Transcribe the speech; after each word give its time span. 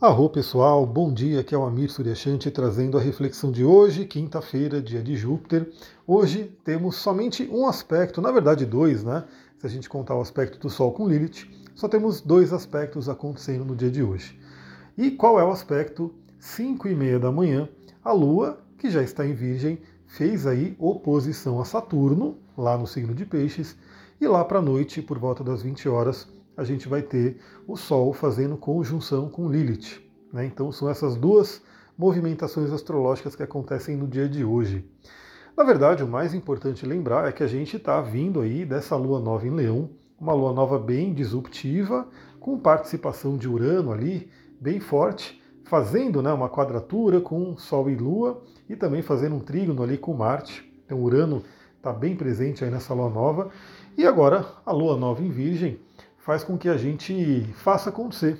Arro 0.00 0.30
pessoal, 0.30 0.86
bom 0.86 1.12
dia, 1.12 1.40
aqui 1.40 1.54
é 1.54 1.58
o 1.58 1.62
Amir 1.62 1.90
Suryashanti 1.90 2.50
trazendo 2.50 2.96
a 2.96 3.00
reflexão 3.02 3.52
de 3.52 3.62
hoje, 3.62 4.06
quinta-feira, 4.06 4.80
dia 4.80 5.02
de 5.02 5.14
Júpiter. 5.14 5.70
Hoje 6.06 6.56
temos 6.64 6.96
somente 6.96 7.46
um 7.52 7.66
aspecto, 7.66 8.22
na 8.22 8.32
verdade 8.32 8.64
dois, 8.64 9.04
né? 9.04 9.24
Se 9.58 9.66
a 9.66 9.68
gente 9.68 9.90
contar 9.90 10.14
o 10.14 10.22
aspecto 10.22 10.58
do 10.58 10.70
Sol 10.70 10.90
com 10.92 11.06
Lilith, 11.06 11.46
só 11.74 11.86
temos 11.86 12.22
dois 12.22 12.50
aspectos 12.50 13.10
acontecendo 13.10 13.62
no 13.62 13.76
dia 13.76 13.90
de 13.90 14.02
hoje. 14.02 14.40
E 14.96 15.10
qual 15.10 15.38
é 15.38 15.44
o 15.44 15.50
aspecto? 15.50 16.14
5 16.38 16.88
e 16.88 16.94
meia 16.94 17.18
da 17.18 17.30
manhã, 17.30 17.68
a 18.02 18.10
Lua, 18.10 18.58
que 18.78 18.88
já 18.88 19.02
está 19.02 19.26
em 19.26 19.34
Virgem, 19.34 19.82
fez 20.06 20.46
aí 20.46 20.74
oposição 20.78 21.60
a 21.60 21.66
Saturno, 21.66 22.38
lá 22.56 22.78
no 22.78 22.86
signo 22.86 23.14
de 23.14 23.26
Peixes, 23.26 23.76
e 24.18 24.26
lá 24.26 24.42
para 24.46 24.60
a 24.60 24.62
noite, 24.62 25.02
por 25.02 25.18
volta 25.18 25.44
das 25.44 25.60
20 25.60 25.86
horas, 25.90 26.26
a 26.60 26.64
gente 26.64 26.86
vai 26.86 27.00
ter 27.00 27.38
o 27.66 27.74
Sol 27.74 28.12
fazendo 28.12 28.54
conjunção 28.54 29.30
com 29.30 29.48
Lilith. 29.48 29.98
Né? 30.30 30.44
Então 30.44 30.70
são 30.70 30.90
essas 30.90 31.16
duas 31.16 31.62
movimentações 31.96 32.70
astrológicas 32.70 33.34
que 33.34 33.42
acontecem 33.42 33.96
no 33.96 34.06
dia 34.06 34.28
de 34.28 34.44
hoje. 34.44 34.84
Na 35.56 35.64
verdade, 35.64 36.04
o 36.04 36.08
mais 36.08 36.34
importante 36.34 36.84
lembrar 36.84 37.26
é 37.26 37.32
que 37.32 37.42
a 37.42 37.46
gente 37.46 37.78
está 37.78 37.98
vindo 38.02 38.42
aí 38.42 38.66
dessa 38.66 38.94
lua 38.94 39.18
nova 39.18 39.46
em 39.46 39.50
Leão, 39.50 39.88
uma 40.20 40.34
lua 40.34 40.52
nova 40.52 40.78
bem 40.78 41.14
disruptiva, 41.14 42.06
com 42.38 42.58
participação 42.58 43.38
de 43.38 43.48
Urano 43.48 43.90
ali, 43.90 44.30
bem 44.60 44.80
forte, 44.80 45.42
fazendo 45.64 46.20
né, 46.20 46.30
uma 46.30 46.50
quadratura 46.50 47.22
com 47.22 47.56
Sol 47.56 47.88
e 47.88 47.96
Lua 47.96 48.42
e 48.68 48.76
também 48.76 49.00
fazendo 49.00 49.36
um 49.36 49.40
trígono 49.40 49.82
ali 49.82 49.96
com 49.96 50.12
Marte. 50.12 50.70
Então 50.84 51.02
Urano 51.02 51.42
está 51.78 51.90
bem 51.90 52.14
presente 52.14 52.62
aí 52.62 52.70
nessa 52.70 52.92
lua 52.92 53.08
nova. 53.08 53.50
E 53.96 54.06
agora 54.06 54.46
a 54.66 54.72
lua 54.72 54.96
nova 54.96 55.22
em 55.22 55.30
Virgem 55.30 55.80
faz 56.30 56.44
com 56.44 56.56
que 56.56 56.68
a 56.68 56.76
gente 56.76 57.42
faça 57.56 57.90
acontecer. 57.90 58.38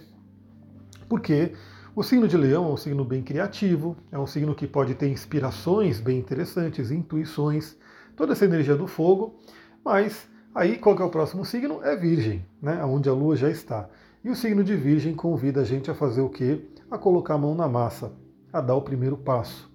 Porque 1.09 1.55
o 1.93 2.05
signo 2.05 2.29
de 2.29 2.37
Leão 2.37 2.67
é 2.67 2.73
um 2.73 2.77
signo 2.77 3.05
bem 3.05 3.21
criativo, 3.21 3.97
é 4.13 4.19
um 4.19 4.29
signo 4.29 4.55
que 4.55 4.65
pode 4.65 4.95
ter 4.95 5.09
inspirações 5.09 5.99
bem 5.99 6.17
interessantes, 6.17 6.93
intuições, 6.93 7.77
toda 8.15 8.33
essa 8.33 8.45
energia 8.45 8.77
do 8.77 8.87
fogo, 8.87 9.41
mas 9.85 10.29
aí 10.55 10.79
qual 10.79 10.97
é 11.01 11.03
o 11.03 11.11
próximo 11.11 11.45
signo? 11.45 11.81
É 11.83 11.97
Virgem, 11.97 12.47
né? 12.63 12.81
onde 12.85 13.09
a 13.09 13.13
Lua 13.13 13.35
já 13.35 13.51
está. 13.51 13.89
E 14.23 14.31
o 14.31 14.37
signo 14.37 14.63
de 14.63 14.77
Virgem 14.77 15.13
convida 15.13 15.63
a 15.63 15.65
gente 15.65 15.91
a 15.91 15.95
fazer 15.95 16.21
o 16.21 16.29
quê? 16.29 16.61
A 16.89 16.97
colocar 16.97 17.35
a 17.35 17.39
mão 17.39 17.57
na 17.57 17.67
massa, 17.67 18.13
a 18.53 18.61
dar 18.61 18.77
o 18.77 18.83
primeiro 18.83 19.17
passo. 19.17 19.69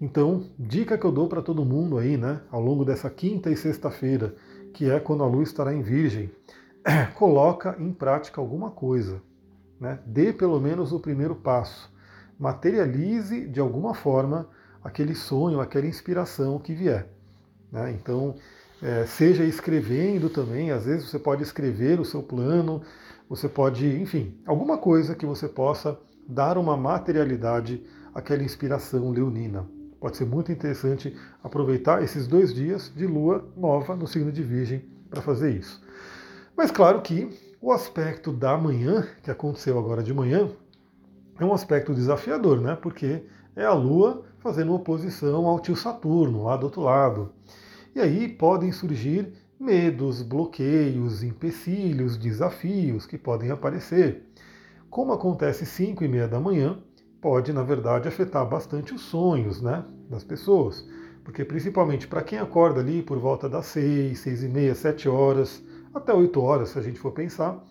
Então, 0.00 0.46
dica 0.58 0.96
que 0.96 1.04
eu 1.04 1.12
dou 1.12 1.28
para 1.28 1.42
todo 1.42 1.66
mundo 1.66 1.98
aí, 1.98 2.16
né, 2.16 2.40
ao 2.50 2.62
longo 2.62 2.82
dessa 2.82 3.10
quinta 3.10 3.50
e 3.50 3.56
sexta-feira, 3.58 4.34
que 4.72 4.88
é 4.88 4.98
quando 4.98 5.22
a 5.22 5.26
Lua 5.26 5.42
estará 5.42 5.74
em 5.74 5.82
Virgem, 5.82 6.30
coloca 7.14 7.76
em 7.78 7.92
prática 7.92 8.40
alguma 8.40 8.70
coisa. 8.70 9.20
Né? 9.80 9.98
Dê 10.06 10.32
pelo 10.32 10.60
menos 10.60 10.92
o 10.92 11.00
primeiro 11.00 11.34
passo. 11.34 11.92
Materialize 12.38 13.46
de 13.48 13.60
alguma 13.60 13.94
forma 13.94 14.48
aquele 14.82 15.14
sonho, 15.14 15.60
aquela 15.60 15.86
inspiração 15.86 16.58
que 16.58 16.74
vier. 16.74 17.08
Né? 17.70 17.92
Então, 17.92 18.34
é, 18.82 19.06
seja 19.06 19.44
escrevendo 19.44 20.28
também, 20.28 20.70
às 20.70 20.84
vezes 20.84 21.08
você 21.08 21.18
pode 21.18 21.42
escrever 21.42 22.00
o 22.00 22.04
seu 22.04 22.22
plano, 22.22 22.82
você 23.28 23.48
pode, 23.48 23.86
enfim, 23.86 24.36
alguma 24.44 24.76
coisa 24.76 25.14
que 25.14 25.24
você 25.24 25.48
possa 25.48 25.98
dar 26.28 26.58
uma 26.58 26.76
materialidade 26.76 27.82
àquela 28.14 28.42
inspiração 28.42 29.10
leonina. 29.10 29.66
Pode 30.00 30.16
ser 30.16 30.24
muito 30.24 30.50
interessante 30.50 31.16
aproveitar 31.42 32.02
esses 32.02 32.26
dois 32.26 32.52
dias 32.52 32.92
de 32.94 33.06
lua 33.06 33.48
nova 33.56 33.94
no 33.94 34.06
signo 34.06 34.32
de 34.32 34.42
Virgem 34.42 34.84
para 35.08 35.22
fazer 35.22 35.56
isso. 35.56 35.80
Mas 36.56 36.70
claro 36.70 37.00
que 37.00 37.28
o 37.60 37.72
aspecto 37.72 38.32
da 38.32 38.56
manhã, 38.56 39.06
que 39.22 39.30
aconteceu 39.30 39.78
agora 39.78 40.02
de 40.02 40.12
manhã, 40.12 40.50
é 41.38 41.44
um 41.44 41.52
aspecto 41.52 41.94
desafiador, 41.94 42.60
né? 42.60 42.76
Porque 42.76 43.24
é 43.56 43.64
a 43.64 43.72
Lua 43.72 44.24
fazendo 44.38 44.74
oposição 44.74 45.46
ao 45.46 45.60
tio 45.60 45.76
Saturno, 45.76 46.44
lá 46.44 46.56
do 46.56 46.64
outro 46.64 46.82
lado. 46.82 47.32
E 47.94 48.00
aí 48.00 48.28
podem 48.28 48.72
surgir 48.72 49.32
medos, 49.58 50.22
bloqueios, 50.22 51.22
empecilhos, 51.22 52.16
desafios 52.16 53.06
que 53.06 53.16
podem 53.16 53.50
aparecer. 53.50 54.24
Como 54.90 55.12
acontece 55.12 55.64
5 55.64 56.04
e 56.04 56.08
meia 56.08 56.26
da 56.26 56.40
manhã, 56.40 56.78
pode, 57.20 57.52
na 57.52 57.62
verdade, 57.62 58.08
afetar 58.08 58.46
bastante 58.46 58.92
os 58.92 59.02
sonhos 59.02 59.62
né, 59.62 59.84
das 60.10 60.24
pessoas. 60.24 60.86
Porque 61.22 61.44
principalmente 61.44 62.08
para 62.08 62.22
quem 62.22 62.38
acorda 62.38 62.80
ali 62.80 63.02
por 63.02 63.18
volta 63.18 63.48
das 63.48 63.66
6, 63.66 64.18
6 64.18 64.42
e 64.42 64.48
meia, 64.48 64.74
7 64.74 65.08
horas, 65.08 65.62
até 65.94 66.12
8 66.12 66.40
horas, 66.40 66.70
se 66.70 66.78
a 66.78 66.82
gente 66.82 66.98
for 66.98 67.12
pensar. 67.12 67.64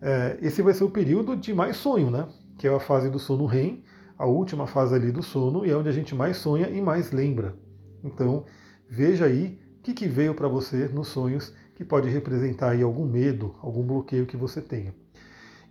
É, 0.00 0.38
esse 0.42 0.60
vai 0.62 0.74
ser 0.74 0.84
o 0.84 0.90
período 0.90 1.36
de 1.36 1.54
mais 1.54 1.76
sonho, 1.76 2.10
né? 2.10 2.26
Que 2.58 2.68
é 2.68 2.74
a 2.74 2.80
fase 2.80 3.08
do 3.08 3.18
sono 3.18 3.46
REM, 3.46 3.82
a 4.18 4.26
última 4.26 4.66
fase 4.66 4.94
ali 4.94 5.10
do 5.10 5.22
sono, 5.22 5.64
e 5.64 5.70
é 5.70 5.76
onde 5.76 5.88
a 5.88 5.92
gente 5.92 6.14
mais 6.14 6.36
sonha 6.36 6.68
e 6.68 6.80
mais 6.80 7.10
lembra. 7.10 7.54
Então, 8.02 8.44
veja 8.88 9.24
aí 9.24 9.58
o 9.78 9.82
que, 9.82 9.94
que 9.94 10.06
veio 10.06 10.34
para 10.34 10.48
você 10.48 10.88
nos 10.88 11.08
sonhos 11.08 11.52
que 11.74 11.84
pode 11.84 12.08
representar 12.08 12.70
aí 12.70 12.82
algum 12.82 13.06
medo, 13.06 13.54
algum 13.60 13.82
bloqueio 13.82 14.26
que 14.26 14.36
você 14.36 14.60
tenha. 14.60 14.94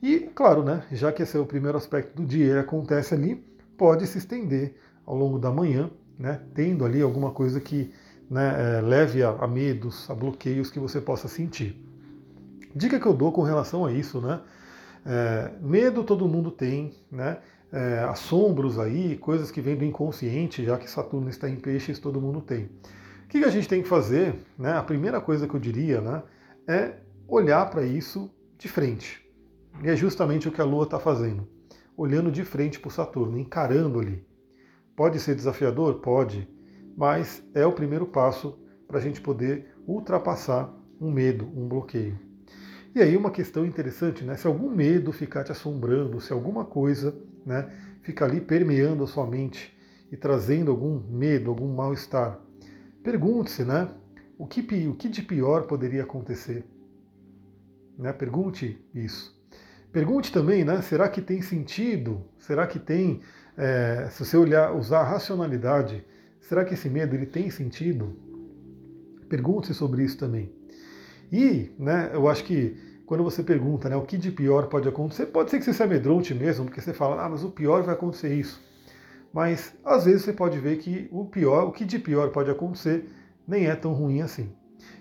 E, 0.02 0.20
claro, 0.36 0.64
né, 0.64 0.84
já 0.92 1.12
que 1.12 1.24
esse 1.24 1.38
é 1.38 1.40
o 1.40 1.46
primeiro 1.46 1.78
aspecto 1.78 2.16
do 2.16 2.28
dia 2.28 2.56
e 2.56 2.60
acontece 2.60 3.14
ali, 3.14 3.36
pode 3.78 4.06
se 4.06 4.18
estender 4.18 4.76
ao 5.06 5.16
longo 5.16 5.40
da 5.40 5.50
manhã, 5.50 5.90
né, 6.20 6.42
tendo 6.54 6.84
ali 6.84 7.02
alguma 7.02 7.32
coisa 7.32 7.62
que 7.62 7.94
né, 8.30 8.78
é, 8.78 8.82
leve 8.82 9.24
a, 9.24 9.30
a, 9.30 9.48
medos, 9.48 10.10
a 10.10 10.16
bloqueios 10.16 10.70
que 10.70 10.80
você 10.80 11.00
possa 11.00 11.28
sentir. 11.28 11.80
Dica 12.76 13.00
que 13.00 13.06
eu 13.06 13.14
dou 13.14 13.32
com 13.32 13.44
relação 13.44 13.86
a 13.86 13.92
isso, 13.92 14.20
né? 14.20 14.42
É, 15.06 15.52
medo 15.62 16.04
todo 16.04 16.28
mundo 16.28 16.50
tem, 16.50 16.94
né? 17.12 17.38
É, 17.72 18.00
assombros 18.00 18.80
aí, 18.80 19.18
coisas 19.18 19.52
que 19.52 19.60
vêm 19.60 19.76
do 19.76 19.84
inconsciente, 19.84 20.64
já 20.64 20.78
que 20.78 20.90
Saturno 20.90 21.30
está 21.30 21.50
em 21.50 21.56
peixes, 21.56 22.00
todo 22.00 22.22
mundo 22.22 22.40
tem. 22.40 22.66
O 22.66 23.28
que, 23.30 23.40
que 23.40 23.46
a 23.46 23.50
gente 23.50 23.68
tem 23.68 23.82
que 23.82 23.88
fazer? 23.88 24.36
Né? 24.58 24.74
A 24.78 24.84
primeira 24.84 25.20
coisa 25.20 25.48
que 25.48 25.56
eu 25.56 25.60
diria 25.60 26.00
né, 26.00 26.22
é 26.68 26.94
olhar 27.28 27.68
para 27.72 27.84
isso 27.84 28.32
de 28.60 28.68
frente. 28.68 29.28
E 29.84 29.90
é 29.90 29.96
justamente 29.96 30.48
o 30.48 30.52
que 30.52 30.62
a 30.62 30.64
Lua 30.64 30.84
está 30.84 31.00
fazendo. 31.00 31.48
Olhando 31.98 32.32
de 32.32 32.44
frente 32.44 32.80
para 32.80 32.90
o 32.90 32.92
Saturno, 32.92 33.40
encarando 33.40 34.00
ali. 34.00 34.24
Pode 34.96 35.20
ser 35.20 35.34
desafiador? 35.34 35.96
Pode 35.96 36.48
mas 36.96 37.44
é 37.54 37.66
o 37.66 37.72
primeiro 37.72 38.06
passo 38.06 38.60
para 38.88 38.98
a 38.98 39.02
gente 39.02 39.22
poder 39.22 39.74
ultrapassar 39.88 40.74
um 41.00 41.12
medo, 41.12 41.46
um 41.56 41.68
bloqueio. 41.68 42.18
E 42.96 43.02
aí 43.02 43.18
uma 43.18 43.32
questão 43.32 43.66
interessante, 43.66 44.24
né? 44.24 44.36
Se 44.36 44.46
algum 44.46 44.70
medo 44.70 45.12
ficar 45.12 45.44
te 45.44 45.52
assombrando, 45.52 46.22
se 46.22 46.32
alguma 46.32 46.64
coisa, 46.64 47.16
né, 47.46 47.72
fica 48.04 48.24
ali 48.24 48.40
permeando 48.40 49.04
a 49.04 49.08
sua 49.08 49.26
mente 49.26 49.76
e 50.12 50.16
trazendo 50.16 50.70
algum 50.70 51.00
medo, 51.10 51.50
algum 51.50 51.74
mal-estar, 51.74 52.40
pergunte-se, 53.04 53.66
né? 53.66 53.90
O 54.38 54.46
que, 54.46 54.62
o 54.88 54.96
que 54.96 55.10
de 55.10 55.24
pior 55.24 55.64
poderia 55.64 56.04
acontecer? 56.04 56.66
Né? 57.98 58.14
Pergunte 58.14 58.84
isso. 58.94 59.34
Pergunte 59.92 60.32
também, 60.32 60.64
né? 60.64 60.82
Será 60.82 61.08
que 61.08 61.22
tem 61.22 61.42
sentido? 61.42 62.26
Será 62.40 62.68
que 62.68 62.80
tem, 62.80 63.22
é, 63.58 64.08
se 64.12 64.26
você 64.26 64.38
olhar, 64.38 64.76
usar 64.76 65.00
a 65.02 65.04
racionalidade, 65.04 66.06
Será 66.44 66.66
que 66.66 66.74
esse 66.74 66.90
medo 66.90 67.16
ele 67.16 67.26
tem 67.26 67.50
sentido? 67.50 68.16
Pergunte-se 69.30 69.74
sobre 69.74 70.04
isso 70.04 70.18
também. 70.18 70.52
E, 71.32 71.72
né, 71.80 72.12
eu 72.14 72.28
acho 72.28 72.44
que 72.44 72.76
quando 73.06 73.24
você 73.24 73.42
pergunta 73.42 73.90
né, 73.90 73.96
o 73.96 74.02
que 74.02 74.18
de 74.18 74.30
pior 74.30 74.68
pode 74.68 74.88
acontecer, 74.88 75.28
pode 75.28 75.50
ser 75.50 75.58
que 75.58 75.66
você 75.66 75.74
se 75.74 75.82
amedronte 75.82 76.34
mesmo, 76.34 76.66
porque 76.66 76.82
você 76.82 76.94
fala, 76.94 77.24
ah, 77.24 77.30
mas 77.30 77.44
o 77.44 77.50
pior 77.50 77.82
vai 77.82 77.96
acontecer 77.96 78.36
isso. 78.36 78.62
Mas 79.34 79.74
às 79.84 80.06
vezes 80.06 80.24
você 80.24 80.34
pode 80.34 80.60
ver 80.60 80.78
que 80.78 81.08
o 81.12 81.26
pior, 81.26 81.64
o 81.64 81.72
que 81.72 81.86
de 81.86 81.98
pior 81.98 82.30
pode 82.30 82.52
acontecer, 82.52 83.10
nem 83.48 83.66
é 83.66 83.76
tão 83.76 83.94
ruim 83.94 84.22
assim. 84.22 84.52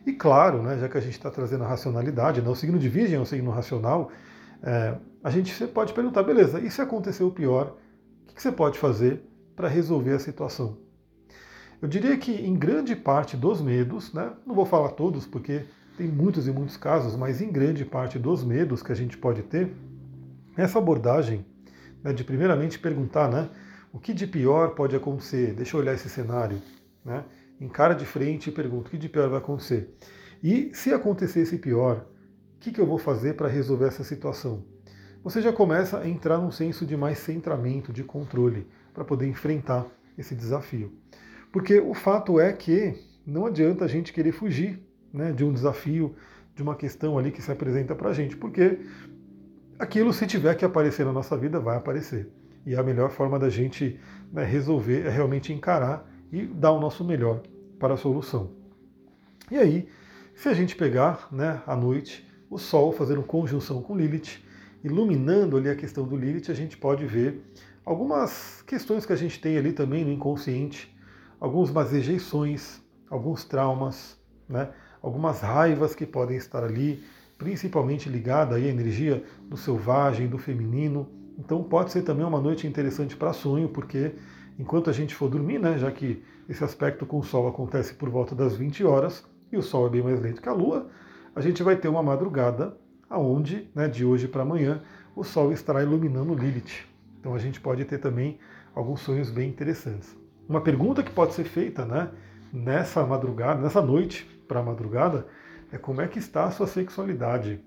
E 0.07 0.13
claro, 0.13 0.63
né, 0.63 0.79
já 0.79 0.89
que 0.89 0.97
a 0.97 1.01
gente 1.01 1.15
está 1.15 1.31
trazendo 1.31 1.65
a 1.65 1.69
racionalidade, 1.69 2.41
né, 2.41 2.49
o 2.49 2.55
signo 2.55 2.79
de 2.79 2.89
Virgem 2.89 3.17
é 3.17 3.21
um 3.21 3.25
signo 3.25 3.51
racional, 3.51 4.13
é, 4.63 4.97
a 5.25 5.31
gente 5.31 5.67
pode 5.67 5.93
perguntar, 5.93 6.23
beleza, 6.23 6.61
e 6.61 6.71
se 6.71 6.81
acontecer 6.81 7.25
o 7.25 7.33
pior, 7.33 7.77
o 8.31 8.33
que 8.33 8.41
você 8.41 8.53
pode 8.53 8.79
fazer 8.79 9.23
para 9.57 9.69
resolver 9.69 10.13
a 10.13 10.19
situação? 10.21 10.92
Eu 11.83 11.89
diria 11.89 12.17
que 12.17 12.31
em 12.31 12.55
grande 12.55 12.95
parte 12.95 13.37
dos 13.37 13.61
medos, 13.61 14.13
né, 14.13 14.33
não 14.47 14.55
vou 14.55 14.65
falar 14.65 14.91
todos 14.91 15.27
porque 15.27 15.65
tem 15.99 16.07
muitos 16.07 16.47
e 16.47 16.53
muitos 16.53 16.77
casos, 16.77 17.17
mas 17.17 17.43
em 17.43 17.51
grande 17.51 17.85
parte 17.85 18.21
dos 18.21 18.45
medos 18.45 18.85
que 18.85 18.93
a 18.93 18.95
gente 18.95 19.19
pode 19.19 19.43
ter, 19.43 19.75
essa 20.57 20.79
abordagem 20.79 21.45
né, 22.01 22.13
de 22.13 22.23
primeiramente 22.23 22.79
perguntar 22.79 23.29
né, 23.29 23.51
o 23.93 23.99
que 23.99 24.15
de 24.15 24.29
pior 24.29 24.77
pode 24.77 24.95
acontecer, 24.95 25.55
deixa 25.55 25.77
eu 25.77 25.81
olhar 25.81 25.95
esse 25.95 26.09
cenário, 26.09 26.63
né, 27.05 27.25
encara 27.61 27.97
de 27.97 28.05
frente 28.05 28.49
e 28.49 28.53
pergunta 28.53 28.87
o 28.87 28.91
que 28.93 28.97
de 28.97 29.09
pior 29.09 29.29
vai 29.29 29.39
acontecer. 29.39 29.93
E 30.41 30.71
se 30.73 30.95
acontecer 30.95 31.41
esse 31.41 31.59
pior, 31.59 32.07
o 32.57 32.61
que, 32.61 32.71
que 32.71 32.81
eu 32.81 32.87
vou 32.87 32.99
fazer 32.99 33.35
para 33.35 33.49
resolver 33.49 33.87
essa 33.87 34.05
situação? 34.05 34.65
Você 35.25 35.43
já 35.43 35.53
começa 35.53 35.99
a 35.99 36.09
entrar 36.09 36.39
num 36.39 36.53
senso 36.53 36.87
de 36.87 36.97
mais 36.97 37.19
centramento, 37.19 37.93
de 37.93 38.05
controle, 38.05 38.69
para 38.95 39.05
poder 39.05 39.27
enfrentar 39.27 39.85
esse 40.17 40.37
desafio. 40.37 40.93
Porque 41.53 41.79
o 41.79 41.93
fato 41.93 42.41
é 42.41 42.53
que 42.53 42.95
não 43.27 43.47
adianta 43.47 43.85
a 43.85 43.89
gente 43.89 44.13
querer 44.13 44.33
fugir 44.33 44.83
né, 45.13 45.31
de 45.33 45.45
um 45.45 45.53
desafio, 45.53 46.17
de 46.55 46.63
uma 46.63 46.75
questão 46.75 47.19
ali 47.19 47.31
que 47.31 47.43
se 47.43 47.53
apresenta 47.53 47.95
para 47.95 48.11
a 48.11 48.13
gente, 48.13 48.37
porque 48.37 48.81
aquilo, 49.79 50.13
se 50.13 50.27
tiver 50.27 50.55
que 50.55 50.65
aparecer 50.65 51.05
na 51.05 51.13
nossa 51.13 51.37
vida, 51.37 51.61
vai 51.61 51.77
aparecer. 51.77 52.31
E 52.65 52.75
a 52.75 52.83
melhor 52.83 53.11
forma 53.11 53.39
da 53.39 53.51
gente 53.51 54.01
né, 54.33 54.45
resolver 54.45 55.07
é 55.07 55.11
realmente 55.11 55.53
encarar 55.53 56.11
e 56.33 56.47
dar 56.47 56.73
o 56.73 56.81
nosso 56.81 57.05
melhor 57.05 57.43
para 57.79 57.95
a 57.95 57.97
solução. 57.97 58.53
E 59.51 59.59
aí, 59.59 59.89
se 60.35 60.49
a 60.49 60.55
gente 60.55 60.75
pegar 60.75 61.29
né, 61.31 61.63
à 61.67 61.77
noite 61.77 62.27
o 62.49 62.59
Sol 62.59 62.93
fazendo 62.93 63.23
conjunção 63.23 63.83
com 63.83 63.97
Lilith, 63.97 64.43
iluminando 64.83 65.57
ali 65.57 65.69
a 65.69 65.77
questão 65.77 66.07
do 66.07 66.17
Lilith, 66.17 66.51
a 66.51 66.55
gente 66.55 66.77
pode 66.77 67.05
ver 67.07 67.43
algumas 67.85 68.63
questões 68.63 69.05
que 69.05 69.13
a 69.13 69.17
gente 69.17 69.41
tem 69.41 69.59
ali 69.59 69.73
também 69.73 70.05
no 70.05 70.13
inconsciente, 70.13 70.95
algumas 71.43 71.91
rejeições, 71.91 72.81
alguns 73.11 73.45
traumas, 73.45 74.17
né? 74.49 74.69
algumas 75.03 75.41
raivas 75.41 75.93
que 75.93 76.07
podem 76.07 76.37
estar 76.37 76.63
ali, 76.63 77.03
principalmente 77.37 78.09
ligada 78.09 78.55
à 78.55 78.61
energia 78.61 79.25
do 79.51 79.57
selvagem, 79.57 80.29
do 80.29 80.39
feminino. 80.39 81.09
Então 81.37 81.61
pode 81.65 81.91
ser 81.91 82.03
também 82.03 82.25
uma 82.25 82.41
noite 82.41 82.65
interessante 82.65 83.17
para 83.17 83.33
sonho, 83.33 83.69
porque 83.69 84.15
enquanto 84.57 84.89
a 84.89 84.93
gente 84.93 85.17
for 85.17 85.29
dormir, 85.29 85.59
né, 85.59 85.77
já 85.79 85.91
que 85.91 86.23
esse 86.49 86.63
aspecto 86.63 87.05
com 87.05 87.19
o 87.19 87.25
Sol 87.25 87.49
acontece 87.49 87.95
por 87.95 88.09
volta 88.09 88.37
das 88.37 88.55
20 88.55 88.85
horas, 88.85 89.25
e 89.51 89.57
o 89.57 89.63
Sol 89.63 89.89
é 89.89 89.91
bem 89.91 90.03
mais 90.03 90.21
lento 90.21 90.41
que 90.41 90.49
a 90.49 90.53
Lua, 90.53 90.91
a 91.35 91.41
gente 91.41 91.61
vai 91.65 91.75
ter 91.75 91.89
uma 91.89 92.05
madrugada 92.05 92.79
aonde, 93.11 93.69
né, 93.75 93.89
de 93.89 94.05
hoje 94.05 94.29
para 94.29 94.43
amanhã, 94.43 94.81
o 95.17 95.25
Sol 95.25 95.53
estará 95.53 95.83
iluminando 95.83 96.37
Lilith. 96.37 96.87
Então 97.19 97.35
a 97.35 97.39
gente 97.39 97.61
pode 97.61 97.85
ter 97.85 97.99
também 97.99 98.39
alguns 98.77 99.01
sonhos 99.01 99.29
bem 99.29 99.49
interessantes. 99.49 100.22
Uma 100.53 100.61
pergunta 100.61 101.03
que 101.03 101.11
pode 101.11 101.33
ser 101.33 101.45
feita 101.45 101.87
né, 101.87 102.11
nessa 102.53 103.07
madrugada, 103.07 103.63
nessa 103.63 103.81
noite 103.81 104.27
para 104.47 104.61
a 104.61 104.63
madrugada, 104.63 105.27
é 105.73 105.79
como 105.79 106.03
é 106.03 106.07
que 106.07 106.19
está 106.19 106.45
a 106.45 106.51
sua 106.51 106.67
sexualidade, 106.67 107.65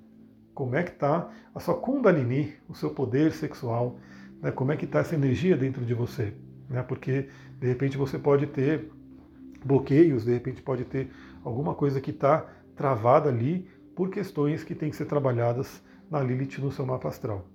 como 0.54 0.76
é 0.76 0.84
que 0.84 0.92
está 0.92 1.32
a 1.56 1.60
sua 1.60 1.74
kundalini, 1.74 2.54
o 2.70 2.76
seu 2.76 2.92
poder 2.92 3.32
sexual, 3.32 3.98
né, 4.40 4.52
como 4.52 4.72
é 4.72 4.78
que 4.78 4.86
está 4.86 5.00
essa 5.00 5.16
energia 5.16 5.58
dentro 5.58 5.84
de 5.84 5.96
você. 5.96 6.36
Né, 6.70 6.84
porque 6.84 7.28
de 7.60 7.68
repente 7.68 7.98
você 7.98 8.20
pode 8.20 8.46
ter 8.46 8.92
bloqueios, 9.66 10.24
de 10.24 10.34
repente 10.34 10.62
pode 10.62 10.86
ter 10.86 11.10
alguma 11.44 11.74
coisa 11.74 12.00
que 12.00 12.12
está 12.12 12.46
travada 12.76 13.30
ali 13.30 13.68
por 13.96 14.12
questões 14.12 14.64
que 14.64 14.76
têm 14.76 14.92
que 14.92 14.96
ser 14.96 15.06
trabalhadas 15.06 15.82
na 16.08 16.22
Lilith 16.22 16.60
no 16.60 16.72
seu 16.72 16.86
mapa 16.86 17.08
astral. 17.08 17.48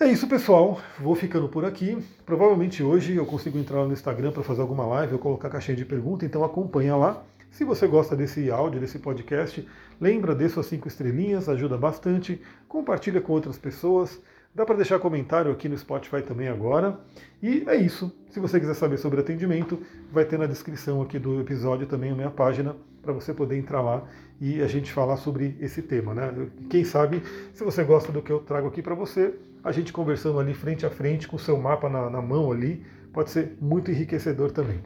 É 0.00 0.08
isso, 0.08 0.26
pessoal. 0.26 0.80
Vou 0.98 1.14
ficando 1.14 1.48
por 1.48 1.64
aqui. 1.64 1.96
Provavelmente 2.26 2.82
hoje 2.82 3.14
eu 3.14 3.24
consigo 3.24 3.56
entrar 3.56 3.84
no 3.84 3.92
Instagram 3.92 4.32
para 4.32 4.42
fazer 4.42 4.60
alguma 4.60 4.84
live 4.86 5.12
ou 5.12 5.20
colocar 5.20 5.48
caixinha 5.48 5.76
de 5.76 5.84
pergunta, 5.84 6.26
então 6.26 6.42
acompanha 6.42 6.96
lá. 6.96 7.22
Se 7.48 7.64
você 7.64 7.86
gosta 7.86 8.16
desse 8.16 8.50
áudio, 8.50 8.80
desse 8.80 8.98
podcast, 8.98 9.66
lembra 10.00 10.34
de 10.34 10.48
suas 10.48 10.66
cinco 10.66 10.88
estrelinhas, 10.88 11.48
ajuda 11.48 11.78
bastante. 11.78 12.42
Compartilha 12.66 13.20
com 13.20 13.32
outras 13.32 13.56
pessoas. 13.56 14.20
Dá 14.52 14.66
para 14.66 14.74
deixar 14.74 14.98
comentário 14.98 15.52
aqui 15.52 15.68
no 15.68 15.78
Spotify 15.78 16.22
também 16.22 16.48
agora. 16.48 16.98
E 17.40 17.62
é 17.68 17.76
isso. 17.76 18.12
Se 18.30 18.40
você 18.40 18.58
quiser 18.58 18.74
saber 18.74 18.98
sobre 18.98 19.20
atendimento, 19.20 19.80
vai 20.10 20.24
ter 20.24 20.40
na 20.40 20.46
descrição 20.46 21.02
aqui 21.02 21.20
do 21.20 21.40
episódio 21.40 21.86
também 21.86 22.10
a 22.10 22.16
minha 22.16 22.30
página 22.30 22.74
para 23.04 23.12
você 23.12 23.32
poder 23.32 23.56
entrar 23.56 23.80
lá 23.80 24.02
e 24.40 24.60
a 24.62 24.66
gente 24.66 24.92
falar 24.92 25.16
sobre 25.16 25.56
esse 25.60 25.82
tema. 25.82 26.14
Né? 26.14 26.48
Quem 26.68 26.84
sabe, 26.84 27.22
se 27.52 27.62
você 27.62 27.84
gosta 27.84 28.10
do 28.10 28.20
que 28.20 28.32
eu 28.32 28.40
trago 28.40 28.66
aqui 28.66 28.82
para 28.82 28.94
você, 28.94 29.34
a 29.62 29.70
gente 29.70 29.92
conversando 29.92 30.40
ali 30.40 30.54
frente 30.54 30.84
a 30.84 30.90
frente, 30.90 31.28
com 31.28 31.36
o 31.36 31.38
seu 31.38 31.56
mapa 31.58 31.88
na, 31.88 32.10
na 32.10 32.20
mão 32.20 32.50
ali, 32.50 32.84
pode 33.12 33.30
ser 33.30 33.56
muito 33.60 33.90
enriquecedor 33.90 34.50
também. 34.50 34.80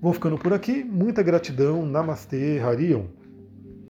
Vou 0.00 0.12
ficando 0.12 0.36
por 0.36 0.52
aqui, 0.52 0.84
muita 0.84 1.22
gratidão, 1.22 1.86
Namastê, 1.86 2.58
Harion. 2.58 3.04